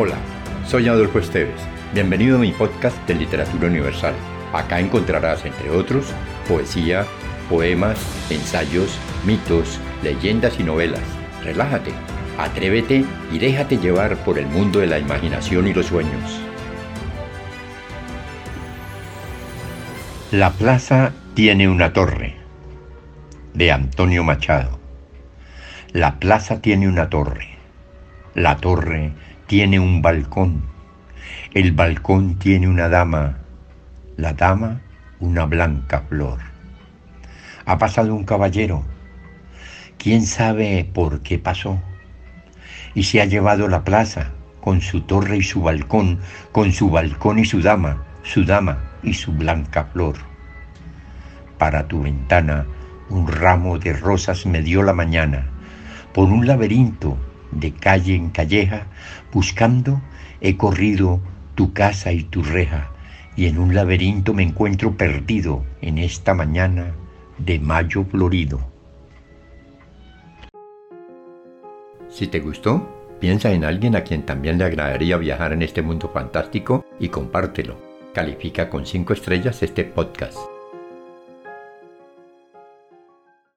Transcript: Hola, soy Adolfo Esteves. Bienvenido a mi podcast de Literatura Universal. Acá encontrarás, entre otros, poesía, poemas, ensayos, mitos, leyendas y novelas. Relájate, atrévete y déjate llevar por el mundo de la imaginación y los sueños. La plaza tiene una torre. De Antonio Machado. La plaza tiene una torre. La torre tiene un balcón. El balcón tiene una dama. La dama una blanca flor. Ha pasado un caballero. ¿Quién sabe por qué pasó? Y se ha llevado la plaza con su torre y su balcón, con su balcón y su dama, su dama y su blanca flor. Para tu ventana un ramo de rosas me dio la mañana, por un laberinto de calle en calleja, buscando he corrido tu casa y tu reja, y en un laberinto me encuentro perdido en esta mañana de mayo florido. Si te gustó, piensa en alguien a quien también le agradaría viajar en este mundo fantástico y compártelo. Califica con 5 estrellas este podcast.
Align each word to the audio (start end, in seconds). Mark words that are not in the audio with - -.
Hola, 0.00 0.14
soy 0.64 0.86
Adolfo 0.86 1.18
Esteves. 1.18 1.60
Bienvenido 1.92 2.36
a 2.36 2.40
mi 2.40 2.52
podcast 2.52 2.96
de 3.08 3.16
Literatura 3.16 3.66
Universal. 3.66 4.14
Acá 4.52 4.78
encontrarás, 4.78 5.44
entre 5.44 5.70
otros, 5.70 6.12
poesía, 6.46 7.04
poemas, 7.50 7.98
ensayos, 8.30 8.96
mitos, 9.26 9.80
leyendas 10.04 10.60
y 10.60 10.62
novelas. 10.62 11.02
Relájate, 11.42 11.90
atrévete 12.38 13.04
y 13.32 13.38
déjate 13.40 13.78
llevar 13.78 14.16
por 14.18 14.38
el 14.38 14.46
mundo 14.46 14.78
de 14.78 14.86
la 14.86 15.00
imaginación 15.00 15.66
y 15.66 15.74
los 15.74 15.86
sueños. 15.86 16.40
La 20.30 20.52
plaza 20.52 21.10
tiene 21.34 21.68
una 21.68 21.92
torre. 21.92 22.36
De 23.52 23.72
Antonio 23.72 24.22
Machado. 24.22 24.78
La 25.90 26.20
plaza 26.20 26.62
tiene 26.62 26.86
una 26.86 27.10
torre. 27.10 27.56
La 28.36 28.58
torre 28.58 29.10
tiene 29.48 29.80
un 29.80 30.02
balcón. 30.02 30.62
El 31.54 31.72
balcón 31.72 32.38
tiene 32.38 32.68
una 32.68 32.90
dama. 32.90 33.38
La 34.18 34.34
dama 34.34 34.82
una 35.20 35.46
blanca 35.46 36.02
flor. 36.06 36.38
Ha 37.64 37.78
pasado 37.78 38.14
un 38.14 38.24
caballero. 38.24 38.84
¿Quién 39.96 40.26
sabe 40.26 40.86
por 40.92 41.22
qué 41.22 41.38
pasó? 41.38 41.80
Y 42.94 43.04
se 43.04 43.22
ha 43.22 43.24
llevado 43.24 43.68
la 43.68 43.84
plaza 43.84 44.32
con 44.60 44.82
su 44.82 45.00
torre 45.00 45.38
y 45.38 45.42
su 45.42 45.62
balcón, 45.62 46.20
con 46.52 46.70
su 46.70 46.90
balcón 46.90 47.38
y 47.38 47.46
su 47.46 47.62
dama, 47.62 48.04
su 48.24 48.44
dama 48.44 48.98
y 49.02 49.14
su 49.14 49.32
blanca 49.32 49.84
flor. 49.94 50.16
Para 51.56 51.88
tu 51.88 52.02
ventana 52.02 52.66
un 53.08 53.26
ramo 53.26 53.78
de 53.78 53.94
rosas 53.94 54.44
me 54.44 54.60
dio 54.60 54.82
la 54.82 54.92
mañana, 54.92 55.46
por 56.12 56.28
un 56.28 56.46
laberinto 56.46 57.16
de 57.52 57.72
calle 57.72 58.14
en 58.14 58.30
calleja, 58.30 58.86
buscando 59.32 60.00
he 60.40 60.56
corrido 60.56 61.20
tu 61.54 61.72
casa 61.72 62.12
y 62.12 62.24
tu 62.24 62.42
reja, 62.42 62.90
y 63.36 63.46
en 63.46 63.58
un 63.58 63.74
laberinto 63.74 64.34
me 64.34 64.42
encuentro 64.42 64.96
perdido 64.96 65.64
en 65.80 65.98
esta 65.98 66.34
mañana 66.34 66.92
de 67.38 67.58
mayo 67.58 68.04
florido. 68.04 68.60
Si 72.08 72.26
te 72.26 72.40
gustó, 72.40 72.88
piensa 73.20 73.52
en 73.52 73.64
alguien 73.64 73.94
a 73.96 74.02
quien 74.02 74.24
también 74.24 74.58
le 74.58 74.64
agradaría 74.64 75.16
viajar 75.16 75.52
en 75.52 75.62
este 75.62 75.82
mundo 75.82 76.10
fantástico 76.12 76.84
y 76.98 77.08
compártelo. 77.08 77.76
Califica 78.14 78.68
con 78.70 78.86
5 78.86 79.12
estrellas 79.12 79.62
este 79.62 79.84
podcast. 79.84 80.38